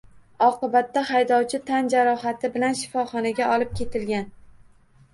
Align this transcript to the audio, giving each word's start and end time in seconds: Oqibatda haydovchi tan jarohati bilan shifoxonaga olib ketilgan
Oqibatda 0.45 1.03
haydovchi 1.09 1.61
tan 1.69 1.93
jarohati 1.95 2.53
bilan 2.57 2.81
shifoxonaga 2.83 3.55
olib 3.55 3.81
ketilgan 3.83 4.31